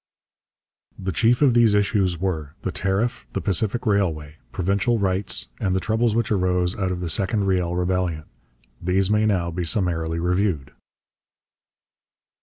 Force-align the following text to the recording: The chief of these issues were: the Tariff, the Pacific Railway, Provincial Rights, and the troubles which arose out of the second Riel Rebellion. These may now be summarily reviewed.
The 0.97 1.11
chief 1.11 1.43
of 1.43 1.53
these 1.53 1.75
issues 1.75 2.17
were: 2.19 2.55
the 2.63 2.71
Tariff, 2.71 3.27
the 3.33 3.39
Pacific 3.39 3.85
Railway, 3.85 4.37
Provincial 4.51 4.97
Rights, 4.97 5.45
and 5.59 5.75
the 5.75 5.79
troubles 5.79 6.15
which 6.15 6.31
arose 6.31 6.75
out 6.75 6.91
of 6.91 7.01
the 7.01 7.07
second 7.07 7.43
Riel 7.43 7.75
Rebellion. 7.75 8.23
These 8.81 9.11
may 9.11 9.27
now 9.27 9.51
be 9.51 9.63
summarily 9.63 10.17
reviewed. 10.17 10.71